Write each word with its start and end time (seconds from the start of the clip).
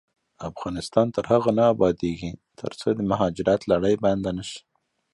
افغانستان 0.49 1.07
تر 1.15 1.23
هغو 1.31 1.49
نه 1.59 1.63
ابادیږي، 1.73 2.31
ترڅو 2.59 2.87
د 2.95 2.99
مهاجرت 3.11 3.61
لړۍ 3.71 3.95
بنده 4.03 4.31
نشي. 4.37 4.59